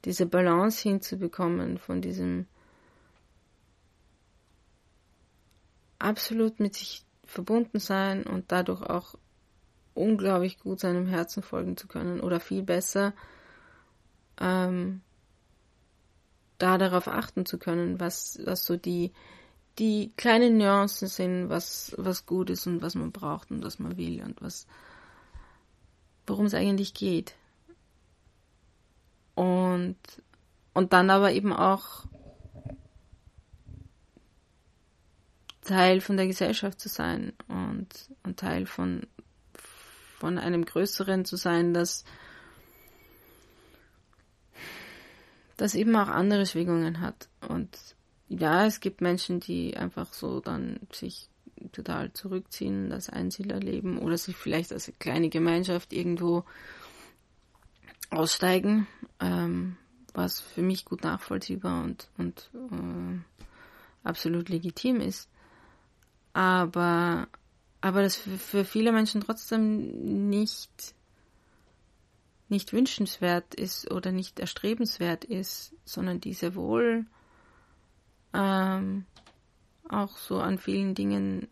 diese 0.05 0.27
Balance 0.27 0.83
hinzubekommen 0.83 1.79
von 1.79 2.01
diesem 2.01 2.45
absolut 5.99 6.59
mit 6.59 6.75
sich 6.75 7.03
verbunden 7.25 7.79
sein 7.79 8.23
und 8.23 8.51
dadurch 8.51 8.81
auch 8.81 9.15
unglaublich 9.93 10.59
gut 10.59 10.79
seinem 10.79 11.07
Herzen 11.07 11.43
folgen 11.43 11.75
zu 11.75 11.87
können 11.87 12.19
oder 12.19 12.39
viel 12.39 12.63
besser 12.63 13.13
ähm, 14.39 15.01
da 16.57 16.77
darauf 16.77 17.07
achten 17.07 17.45
zu 17.45 17.57
können, 17.57 17.99
was, 17.99 18.39
was 18.45 18.65
so 18.65 18.77
die 18.77 19.11
die 19.79 20.11
kleinen 20.17 20.57
Nuancen 20.57 21.07
sind, 21.07 21.49
was, 21.49 21.93
was 21.97 22.25
gut 22.25 22.49
ist 22.49 22.65
und 22.65 22.81
was 22.81 22.95
man 22.95 23.11
braucht 23.11 23.51
und 23.51 23.63
was 23.63 23.79
man 23.79 23.97
will 23.97 24.23
und 24.23 24.41
was, 24.41 24.65
worum 26.25 26.47
es 26.47 26.53
eigentlich 26.53 26.93
geht. 26.93 27.35
Und, 29.35 29.97
und 30.73 30.93
dann 30.93 31.11
aber 31.11 31.31
eben 31.31 31.53
auch 31.53 32.05
Teil 35.67 35.99
von 36.01 36.17
der 36.17 36.27
Gesellschaft 36.27 36.79
zu 36.79 36.89
sein 36.89 37.33
und, 37.49 38.09
und 38.23 38.39
Teil 38.39 38.65
von, 38.65 39.05
von 40.17 40.39
einem 40.39 40.65
Größeren 40.65 41.25
zu 41.25 41.35
sein, 41.35 41.73
das, 41.73 42.05
das 45.57 45.75
eben 45.75 45.95
auch 45.95 46.07
andere 46.07 46.45
Schwingungen 46.45 47.01
hat. 47.01 47.27
Und 47.47 47.77
ja, 48.29 48.65
es 48.65 48.79
gibt 48.79 49.01
Menschen, 49.01 49.41
die 49.41 49.75
einfach 49.75 50.13
so 50.13 50.39
dann 50.39 50.79
sich 50.91 51.29
total 51.73 52.13
zurückziehen, 52.13 52.89
das 52.89 53.09
Einsiedler 53.09 53.59
leben 53.59 53.97
oder 53.97 54.17
sich 54.17 54.37
vielleicht 54.37 54.71
als 54.71 54.91
kleine 54.99 55.27
Gemeinschaft 55.27 55.91
irgendwo 55.91 56.45
aussteigen, 58.09 58.87
ähm, 59.19 59.75
was 60.13 60.39
für 60.39 60.61
mich 60.61 60.85
gut 60.85 61.03
nachvollziehbar 61.03 61.83
und, 61.83 62.09
und 62.17 62.49
äh, 62.53 64.07
absolut 64.07 64.47
legitim 64.47 65.01
ist 65.01 65.29
aber, 66.37 67.27
aber 67.81 68.03
das 68.03 68.15
für, 68.15 68.37
für 68.37 68.63
viele 68.63 68.91
Menschen 68.91 69.21
trotzdem 69.21 70.29
nicht, 70.29 70.93
nicht 72.47 72.73
wünschenswert 72.73 73.55
ist 73.55 73.89
oder 73.89 74.11
nicht 74.11 74.39
erstrebenswert 74.39 75.23
ist, 75.23 75.73
sondern 75.83 76.21
diese 76.21 76.53
wohl 76.53 77.07
ähm, 78.35 79.05
auch 79.89 80.15
so 80.15 80.37
an 80.37 80.59
vielen 80.59 80.93
Dingen, 80.93 81.47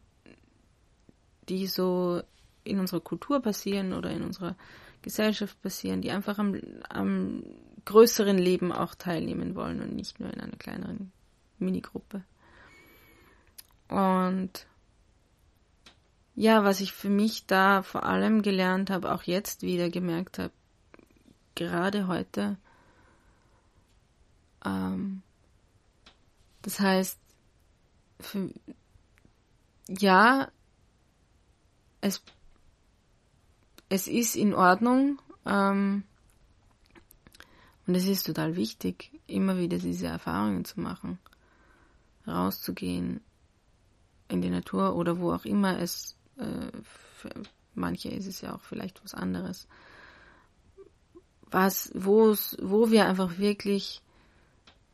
die 1.50 1.66
so 1.66 2.22
in 2.64 2.78
unserer 2.78 3.02
Kultur 3.02 3.42
passieren 3.42 3.92
oder 3.92 4.12
in 4.12 4.22
unserer 4.22 4.56
Gesellschaft 5.02 5.60
passieren, 5.64 6.04
die 6.04 6.12
einfach 6.12 6.38
am, 6.38 6.62
am 6.90 7.44
größeren 7.86 8.38
Leben 8.38 8.72
auch 8.72 8.94
teilnehmen 8.94 9.56
wollen 9.56 9.82
und 9.82 9.96
nicht 9.96 10.20
nur 10.20 10.32
in 10.32 10.42
einer 10.42 10.58
kleineren 10.58 11.12
Minigruppe. 11.58 12.24
Und 13.88 14.68
ja, 16.36 16.64
was 16.66 16.82
ich 16.82 16.92
für 16.92 17.10
mich 17.10 17.46
da 17.46 17.82
vor 17.82 18.04
allem 18.04 18.42
gelernt 18.42 18.90
habe, 18.90 19.14
auch 19.14 19.24
jetzt 19.24 19.62
wieder 19.62 19.90
gemerkt 19.90 20.38
habe, 20.38 20.54
gerade 21.56 22.08
heute, 22.08 22.58
ähm, 24.66 25.22
das 26.62 26.80
heißt, 26.80 27.18
für, 28.20 28.50
ja, 29.88 30.50
es, 32.02 32.22
es 33.88 34.08
ist 34.08 34.36
in 34.36 34.54
Ordnung 34.54 35.22
ähm, 35.46 36.04
und 37.88 37.96
es 37.96 38.08
ist 38.08 38.26
total 38.26 38.58
wichtig, 38.58 39.12
immer 39.28 39.58
wieder 39.58 39.78
diese 39.78 40.08
Erfahrungen 40.08 40.66
zu 40.66 40.82
machen, 40.82 41.18
rauszugehen 42.28 43.22
in 44.28 44.42
die 44.42 44.50
Natur 44.50 44.96
oder 44.96 45.20
wo 45.20 45.32
auch 45.32 45.46
immer 45.46 45.80
es 45.80 46.15
äh, 46.38 46.72
für 46.84 47.32
manche 47.74 48.10
ist 48.10 48.28
es 48.28 48.42
ja 48.42 48.56
auch 48.56 48.62
vielleicht 48.62 49.04
was 49.04 49.14
anderes. 49.14 49.68
Was, 51.52 51.92
wo 51.94 52.92
wir 52.92 53.06
einfach 53.06 53.38
wirklich 53.38 54.02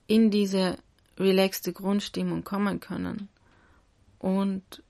in 0.07 0.29
diese 0.29 0.77
relaxte 1.17 1.73
Grundstimmung 1.73 2.43
kommen 2.43 2.79
können 2.79 3.29
und, 4.19 4.83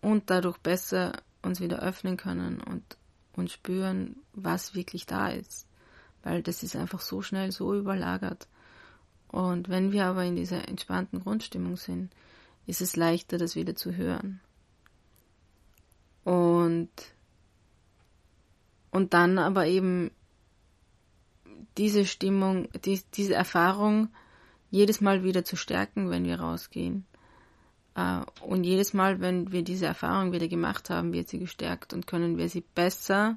und 0.00 0.30
dadurch 0.30 0.58
besser 0.58 1.12
uns 1.42 1.60
wieder 1.60 1.80
öffnen 1.80 2.16
können 2.16 2.60
und, 2.60 2.96
und 3.34 3.50
spüren, 3.50 4.16
was 4.32 4.74
wirklich 4.74 5.06
da 5.06 5.28
ist. 5.28 5.66
Weil 6.22 6.42
das 6.42 6.62
ist 6.62 6.76
einfach 6.76 7.00
so 7.00 7.20
schnell 7.20 7.50
so 7.50 7.74
überlagert. 7.74 8.46
Und 9.28 9.68
wenn 9.68 9.92
wir 9.92 10.06
aber 10.06 10.24
in 10.24 10.36
dieser 10.36 10.68
entspannten 10.68 11.20
Grundstimmung 11.20 11.76
sind, 11.76 12.12
ist 12.66 12.80
es 12.80 12.96
leichter, 12.96 13.38
das 13.38 13.56
wieder 13.56 13.74
zu 13.74 13.96
hören. 13.96 14.40
Und, 16.80 16.90
und 18.90 19.14
dann 19.14 19.38
aber 19.38 19.66
eben 19.66 20.10
diese 21.78 22.06
Stimmung, 22.06 22.68
die, 22.84 23.00
diese 23.14 23.34
Erfahrung 23.34 24.08
jedes 24.70 25.00
Mal 25.00 25.22
wieder 25.22 25.44
zu 25.44 25.56
stärken, 25.56 26.10
wenn 26.10 26.24
wir 26.24 26.40
rausgehen. 26.40 27.06
Uh, 27.94 28.24
und 28.40 28.64
jedes 28.64 28.94
Mal, 28.94 29.20
wenn 29.20 29.52
wir 29.52 29.62
diese 29.62 29.84
Erfahrung 29.84 30.32
wieder 30.32 30.48
gemacht 30.48 30.88
haben, 30.88 31.12
wird 31.12 31.28
sie 31.28 31.38
gestärkt 31.38 31.92
und 31.92 32.06
können 32.06 32.38
wir 32.38 32.48
sie 32.48 32.64
besser 32.74 33.36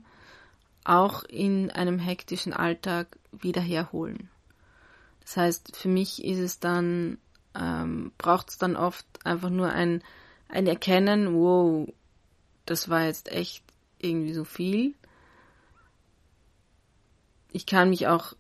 auch 0.86 1.24
in 1.24 1.72
einem 1.72 2.00
hektischen 2.00 2.54
Alltag 2.54 3.20
wieder 3.34 3.60
herholen. 3.60 4.30
Das 5.22 5.36
heißt, 5.36 5.76
für 5.76 5.90
mich 5.90 6.24
ist 6.24 6.40
es 6.40 6.60
dann, 6.60 7.18
ähm, 7.54 8.14
braucht 8.18 8.50
es 8.52 8.58
dann 8.58 8.78
oft 8.78 9.06
einfach 9.26 9.50
nur 9.50 9.70
ein, 9.70 10.02
ein 10.48 10.68
Erkennen, 10.68 11.34
wow, 11.34 11.92
das 12.66 12.90
war 12.90 13.06
jetzt 13.06 13.32
echt 13.32 13.64
irgendwie 14.00 14.34
so 14.34 14.44
viel. 14.44 14.94
Ich 17.52 17.66
kann 17.66 17.90
mich 17.90 18.08
auch 18.08 18.34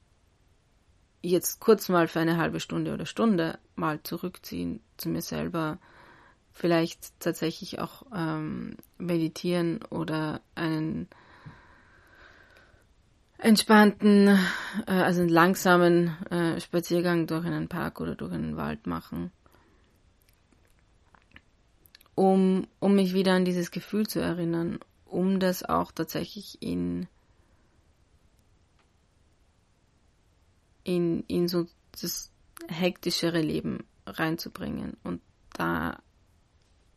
jetzt 1.22 1.60
kurz 1.60 1.90
mal 1.90 2.08
für 2.08 2.20
eine 2.20 2.38
halbe 2.38 2.60
Stunde 2.60 2.94
oder 2.94 3.06
Stunde 3.06 3.58
mal 3.76 4.02
zurückziehen 4.04 4.82
zu 4.98 5.10
mir 5.10 5.22
selber, 5.22 5.80
vielleicht 6.52 7.20
tatsächlich 7.20 7.80
auch 7.80 8.04
ähm, 8.14 8.78
meditieren 8.98 9.84
oder 9.90 10.42
einen 10.54 11.08
entspannten, 13.38 14.28
äh, 14.88 14.92
also 14.92 15.22
einen 15.22 15.30
langsamen 15.30 16.08
äh, 16.30 16.60
Spaziergang 16.62 17.28
durch 17.28 17.46
einen 17.46 17.68
Park 17.68 18.00
oder 18.00 18.16
durch 18.16 18.32
einen 18.32 18.56
Wald 18.56 18.88
machen 18.88 19.32
um, 22.16 22.68
um 22.80 22.96
mich 22.96 23.14
wieder 23.14 23.34
an 23.34 23.46
dieses 23.46 23.72
Gefühl 23.72 24.08
zu 24.08 24.20
erinnern, 24.20 24.80
um 25.06 25.40
das 25.40 25.64
auch 25.64 25.92
tatsächlich 25.92 26.62
in, 26.62 27.08
in, 30.84 31.24
in 31.28 31.48
so 31.48 31.68
das 32.02 32.32
hektischere 32.68 33.42
Leben 33.42 33.84
reinzubringen 34.06 34.98
und 35.04 35.22
da 35.54 36.00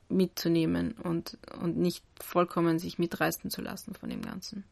mitzunehmen 0.08 0.92
und, 0.92 1.36
und 1.60 1.76
nicht 1.76 2.04
vollkommen 2.20 2.78
sich 2.78 2.98
mitreißen 2.98 3.50
zu 3.50 3.60
lassen 3.60 3.94
von 3.94 4.08
dem 4.08 4.22
Ganzen. 4.22 4.64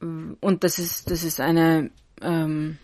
Und 0.00 0.64
das 0.64 0.78
ist, 0.78 1.10
das 1.10 1.24
ist 1.24 1.40
eine, 1.40 1.90
ähm, 2.20 2.78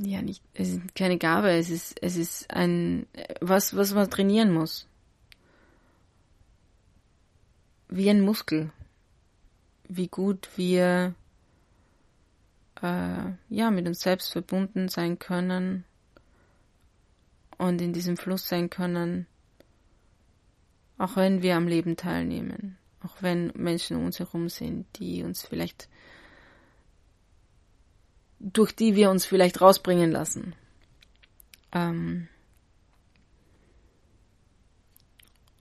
ja 0.00 0.22
nicht, 0.22 0.42
es 0.54 0.70
ist 0.70 0.94
keine 0.94 1.18
Gabe, 1.18 1.50
es 1.50 1.70
ist, 1.70 2.02
es 2.02 2.16
ist 2.16 2.50
ein, 2.50 3.06
was, 3.40 3.76
was 3.76 3.94
man 3.94 4.10
trainieren 4.10 4.52
muss. 4.52 4.86
Wie 7.88 8.10
ein 8.10 8.20
Muskel. 8.20 8.70
Wie 9.88 10.08
gut 10.08 10.50
wir, 10.56 11.14
äh, 12.82 13.32
ja, 13.48 13.70
mit 13.70 13.86
uns 13.86 14.00
selbst 14.00 14.32
verbunden 14.32 14.88
sein 14.88 15.18
können 15.18 15.84
und 17.56 17.80
in 17.80 17.92
diesem 17.92 18.16
Fluss 18.16 18.48
sein 18.48 18.68
können, 18.68 19.26
auch 20.98 21.16
wenn 21.16 21.42
wir 21.42 21.56
am 21.56 21.68
Leben 21.68 21.96
teilnehmen, 21.96 22.76
auch 23.02 23.22
wenn 23.22 23.52
Menschen 23.54 23.96
um 23.96 24.04
uns 24.04 24.18
herum 24.18 24.48
sind, 24.48 24.86
die 24.98 25.22
uns 25.22 25.46
vielleicht 25.46 25.88
durch 28.40 28.72
die 28.72 28.94
wir 28.94 29.10
uns 29.10 29.26
vielleicht 29.26 29.60
rausbringen 29.60 30.10
lassen. 30.10 30.54
Ähm 31.72 32.28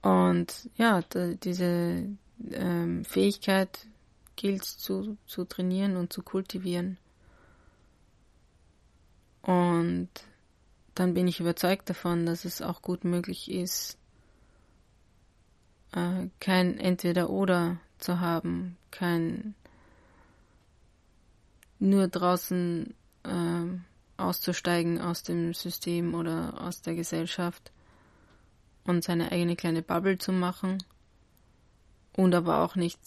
und 0.02 0.70
ja, 0.78 1.02
diese 1.44 2.08
ähm, 2.52 3.06
Fähigkeit 3.06 3.88
gilt 4.36 4.64
zu, 4.64 5.18
zu 5.26 5.46
trainieren 5.46 5.98
und 5.98 6.14
zu 6.14 6.22
kultivieren. 6.22 6.98
Und 9.42 10.10
dann 10.94 11.14
bin 11.14 11.28
ich 11.28 11.40
überzeugt 11.40 11.90
davon, 11.90 12.26
dass 12.26 12.46
es 12.46 12.62
auch 12.62 12.82
gut 12.82 13.04
möglich 13.04 13.52
ist, 13.52 13.98
äh, 15.94 16.28
kein 16.40 16.80
Entweder-Oder 16.80 17.80
zu 17.98 18.20
haben, 18.20 18.78
kein 18.92 19.56
nur 21.80 22.08
draußen 22.08 22.94
äh, 23.24 23.66
auszusteigen 24.18 25.00
aus 25.00 25.24
dem 25.24 25.54
System 25.54 26.14
oder 26.14 26.62
aus 26.62 26.82
der 26.82 26.96
Gesellschaft 26.96 27.72
und 28.84 29.04
seine 29.04 29.32
eigene 29.32 29.56
kleine 29.56 29.82
Bubble 29.82 30.18
zu 30.18 30.32
machen 30.32 30.84
und 32.16 32.34
aber 32.34 32.64
auch 32.64 32.76
nicht 32.76 33.00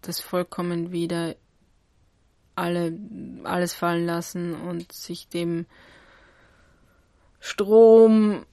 das 0.00 0.20
vollkommen 0.20 0.90
wieder 0.90 1.36
alle, 2.54 2.98
alles 3.44 3.74
fallen 3.74 4.06
lassen 4.06 4.54
und 4.54 4.92
sich 4.92 5.28
dem 5.28 5.66
Strom 7.40 8.44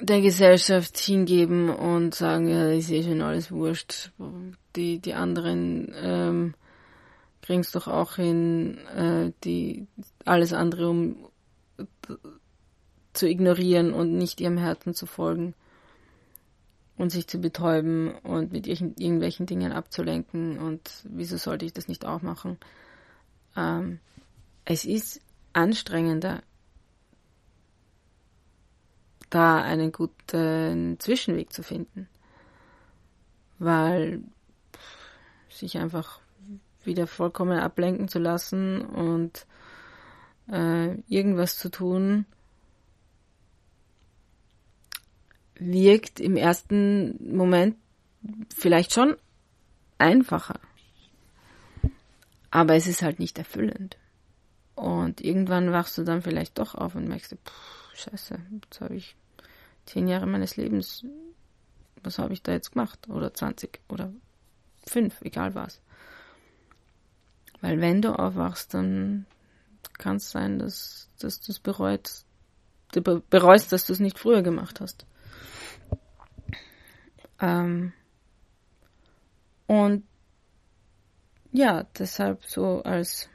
der 0.00 0.20
Gesellschaft 0.22 0.96
hingeben 0.98 1.68
und 1.68 2.14
sagen, 2.14 2.48
ja, 2.48 2.70
ist 2.70 2.90
eh 2.90 3.02
schon 3.02 3.20
alles 3.20 3.50
wurscht. 3.52 4.12
Die, 4.76 4.98
die 4.98 5.14
anderen 5.14 5.92
ähm, 5.94 6.54
kriegen 7.50 7.62
es 7.62 7.72
doch 7.72 7.88
auch 7.88 8.14
hin, 8.14 8.78
äh, 8.94 9.32
die 9.42 9.88
alles 10.24 10.52
andere 10.52 10.88
um 10.88 11.16
zu 13.12 13.28
ignorieren 13.28 13.92
und 13.92 14.16
nicht 14.16 14.40
ihrem 14.40 14.56
Herzen 14.56 14.94
zu 14.94 15.04
folgen 15.04 15.54
und 16.96 17.10
sich 17.10 17.26
zu 17.26 17.40
betäuben 17.40 18.14
und 18.22 18.52
mit 18.52 18.68
irgendwelchen 18.68 19.46
Dingen 19.46 19.72
abzulenken 19.72 20.60
und 20.60 21.02
wieso 21.02 21.38
sollte 21.38 21.64
ich 21.64 21.72
das 21.72 21.88
nicht 21.88 22.04
auch 22.04 22.22
machen? 22.22 22.56
Ähm, 23.56 23.98
es 24.64 24.84
ist 24.84 25.20
anstrengender, 25.52 26.44
da 29.28 29.60
einen 29.60 29.90
guten 29.90 31.00
Zwischenweg 31.00 31.52
zu 31.52 31.64
finden, 31.64 32.08
weil 33.58 34.22
sich 35.48 35.78
einfach 35.78 36.20
wieder 36.84 37.06
vollkommen 37.06 37.58
ablenken 37.58 38.08
zu 38.08 38.18
lassen 38.18 38.82
und 38.82 39.46
äh, 40.50 40.94
irgendwas 41.08 41.58
zu 41.58 41.70
tun, 41.70 42.26
wirkt 45.58 46.20
im 46.20 46.36
ersten 46.36 47.36
Moment 47.36 47.76
vielleicht 48.54 48.92
schon 48.92 49.16
einfacher. 49.98 50.58
Aber 52.50 52.74
es 52.74 52.86
ist 52.86 53.02
halt 53.02 53.20
nicht 53.20 53.38
erfüllend. 53.38 53.96
Und 54.74 55.20
irgendwann 55.20 55.72
wachst 55.72 55.98
du 55.98 56.04
dann 56.04 56.22
vielleicht 56.22 56.58
doch 56.58 56.74
auf 56.74 56.94
und 56.94 57.06
merkst, 57.06 57.36
pff, 57.46 57.94
scheiße, 57.94 58.40
jetzt 58.62 58.80
habe 58.80 58.96
ich 58.96 59.14
zehn 59.84 60.08
Jahre 60.08 60.26
meines 60.26 60.56
Lebens, 60.56 61.04
was 62.02 62.18
habe 62.18 62.32
ich 62.32 62.42
da 62.42 62.52
jetzt 62.52 62.72
gemacht? 62.72 63.08
Oder 63.08 63.34
20 63.34 63.80
oder 63.88 64.12
fünf, 64.86 65.20
egal 65.20 65.54
was. 65.54 65.80
Weil 67.60 67.80
wenn 67.80 68.02
du 68.02 68.18
aufwachst, 68.18 68.74
dann 68.74 69.26
kann 69.98 70.16
es 70.16 70.30
sein, 70.30 70.58
dass, 70.58 71.08
dass 71.18 71.40
du 71.40 71.52
es 71.52 71.58
bereust, 71.58 72.24
du 72.92 73.02
bereust, 73.02 73.72
dass 73.72 73.86
du 73.86 73.92
es 73.92 74.00
nicht 74.00 74.18
früher 74.18 74.42
gemacht 74.42 74.80
hast. 74.80 75.06
Ähm, 77.40 77.92
und 79.66 80.04
ja, 81.52 81.84
deshalb 81.98 82.44
so 82.44 82.82
als 82.82 83.28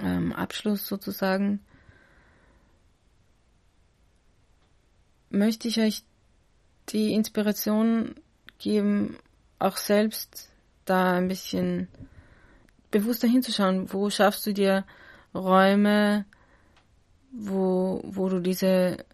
ähm, 0.00 0.32
Abschluss 0.32 0.86
sozusagen 0.86 1.60
möchte 5.30 5.68
ich 5.68 5.80
euch 5.80 6.04
die 6.90 7.12
Inspiration 7.14 8.14
geben, 8.58 9.18
auch 9.58 9.76
selbst 9.76 10.50
da 10.84 11.14
ein 11.14 11.28
bisschen 11.28 11.88
bewusster 12.92 13.26
hinzuschauen, 13.26 13.92
wo 13.92 14.08
schaffst 14.10 14.46
du 14.46 14.54
dir 14.54 14.84
Räume, 15.34 16.24
wo, 17.32 18.00
wo 18.04 18.28
du 18.28 18.38
diese 18.38 19.04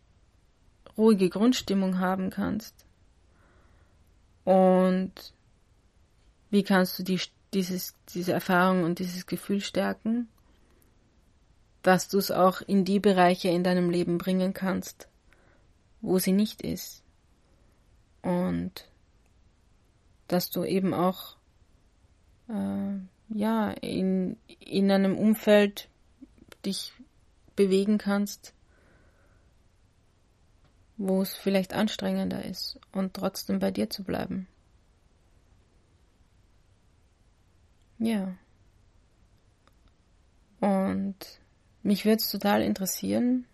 ruhige 0.98 1.30
Grundstimmung 1.30 1.98
haben 2.00 2.28
kannst. 2.28 2.74
Und 4.44 5.12
wie 6.50 6.62
kannst 6.62 6.98
du 6.98 7.02
die, 7.02 7.20
dieses, 7.54 7.94
diese 8.14 8.32
Erfahrung 8.32 8.82
und 8.84 8.98
dieses 8.98 9.26
Gefühl 9.26 9.60
stärken, 9.60 10.28
dass 11.82 12.08
du 12.08 12.18
es 12.18 12.30
auch 12.30 12.60
in 12.60 12.84
die 12.84 13.00
Bereiche 13.00 13.48
in 13.48 13.62
deinem 13.62 13.90
Leben 13.90 14.18
bringen 14.18 14.52
kannst, 14.52 15.08
wo 16.00 16.18
sie 16.18 16.32
nicht 16.32 16.62
ist. 16.62 17.02
Und 18.22 18.90
dass 20.26 20.50
du 20.50 20.64
eben 20.64 20.92
auch 20.92 21.36
äh, 22.48 22.98
ja 23.28 23.70
in, 23.70 24.36
in 24.60 24.90
einem 24.90 25.16
Umfeld 25.16 25.88
dich 26.64 26.92
bewegen 27.56 27.98
kannst, 27.98 28.54
wo 30.96 31.22
es 31.22 31.36
vielleicht 31.36 31.72
anstrengender 31.72 32.44
ist 32.44 32.78
und 32.92 33.14
trotzdem 33.14 33.58
bei 33.58 33.70
dir 33.70 33.88
zu 33.90 34.02
bleiben. 34.02 34.48
Ja. 37.98 38.36
Und 40.60 41.16
mich 41.82 42.04
würde 42.04 42.16
es 42.16 42.30
total 42.30 42.62
interessieren, 42.62 43.46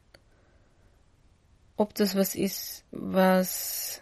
ob 1.77 1.95
das 1.95 2.15
was 2.15 2.35
ist, 2.35 2.85
was, 2.91 4.01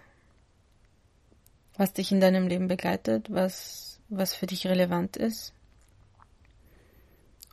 was 1.76 1.92
dich 1.92 2.12
in 2.12 2.20
deinem 2.20 2.46
Leben 2.46 2.68
begleitet, 2.68 3.32
was, 3.32 4.00
was 4.08 4.34
für 4.34 4.46
dich 4.46 4.66
relevant 4.66 5.16
ist. 5.16 5.54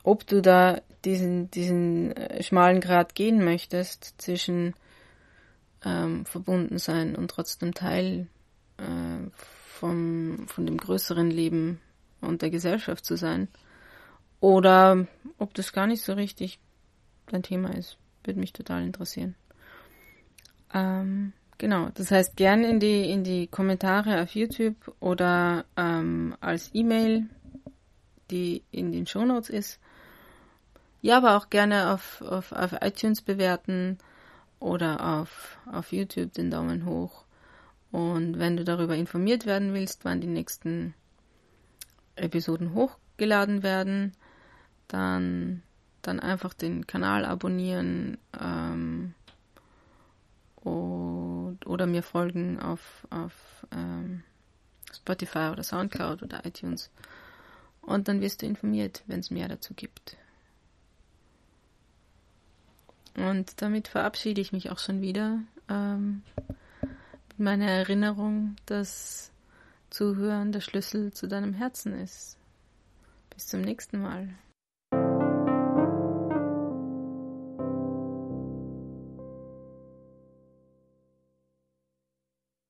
Ob 0.02 0.26
du 0.26 0.40
da 0.40 0.80
diesen, 1.04 1.50
diesen 1.50 2.16
äh, 2.16 2.42
schmalen 2.42 2.80
Grad 2.80 3.14
gehen 3.14 3.44
möchtest 3.44 4.14
zwischen 4.18 4.74
ähm, 5.84 6.26
verbunden 6.26 6.78
sein 6.78 7.16
und 7.16 7.30
trotzdem 7.30 7.74
Teil 7.74 8.26
äh, 8.78 9.30
vom, 9.34 10.46
von 10.48 10.66
dem 10.66 10.76
größeren 10.76 11.30
Leben 11.30 11.80
und 12.20 12.42
der 12.42 12.50
Gesellschaft 12.50 13.04
zu 13.04 13.16
sein. 13.16 13.48
Oder 14.40 15.06
ob 15.38 15.54
das 15.54 15.72
gar 15.72 15.86
nicht 15.86 16.02
so 16.02 16.12
richtig 16.14 16.58
dein 17.26 17.42
Thema 17.42 17.74
ist. 17.74 17.96
Würde 18.24 18.40
mich 18.40 18.52
total 18.52 18.84
interessieren. 18.84 19.34
Ähm, 20.72 21.32
genau, 21.58 21.88
das 21.94 22.10
heißt 22.10 22.36
gern 22.36 22.64
in 22.64 22.80
die, 22.80 23.10
in 23.10 23.24
die 23.24 23.46
Kommentare 23.46 24.22
auf 24.22 24.34
YouTube 24.34 24.94
oder 25.00 25.64
ähm, 25.76 26.36
als 26.40 26.70
E-Mail, 26.74 27.26
die 28.30 28.62
in 28.70 28.92
den 28.92 29.06
Shownotes 29.06 29.50
ist. 29.50 29.80
Ja, 31.02 31.16
aber 31.16 31.36
auch 31.36 31.48
gerne 31.48 31.92
auf, 31.92 32.20
auf, 32.22 32.52
auf 32.52 32.72
iTunes 32.82 33.22
bewerten 33.22 33.98
oder 34.58 35.20
auf, 35.20 35.58
auf 35.70 35.92
YouTube 35.92 36.32
den 36.34 36.50
Daumen 36.50 36.84
hoch. 36.84 37.24
Und 37.90 38.38
wenn 38.38 38.56
du 38.56 38.64
darüber 38.64 38.94
informiert 38.94 39.46
werden 39.46 39.72
willst, 39.72 40.04
wann 40.04 40.20
die 40.20 40.26
nächsten 40.26 40.94
Episoden 42.16 42.74
hochgeladen 42.74 43.62
werden, 43.62 44.12
dann, 44.88 45.62
dann 46.02 46.20
einfach 46.20 46.52
den 46.52 46.86
Kanal 46.86 47.24
abonnieren 47.24 48.18
ähm, 48.38 49.14
und, 50.56 51.66
oder 51.66 51.86
mir 51.86 52.02
folgen 52.02 52.60
auf, 52.60 53.06
auf 53.08 53.32
ähm, 53.72 54.22
Spotify 54.92 55.48
oder 55.50 55.62
Soundcloud 55.62 56.22
oder 56.22 56.44
iTunes. 56.44 56.90
Und 57.80 58.08
dann 58.08 58.20
wirst 58.20 58.42
du 58.42 58.46
informiert, 58.46 59.02
wenn 59.06 59.20
es 59.20 59.30
mehr 59.30 59.48
dazu 59.48 59.72
gibt. 59.74 60.16
Und 63.16 63.60
damit 63.60 63.88
verabschiede 63.88 64.40
ich 64.40 64.52
mich 64.52 64.70
auch 64.70 64.78
schon 64.78 65.00
wieder 65.00 65.40
ähm, 65.68 66.22
mit 67.28 67.38
meiner 67.38 67.70
Erinnerung, 67.70 68.56
dass 68.66 69.30
Zuhören 69.90 70.52
der 70.52 70.60
Schlüssel 70.60 71.12
zu 71.12 71.26
deinem 71.26 71.52
Herzen 71.52 71.92
ist. 71.94 72.38
Bis 73.30 73.46
zum 73.48 73.60
nächsten 73.62 74.00
Mal. 74.00 74.28